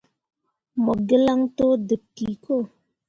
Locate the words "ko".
2.43-2.55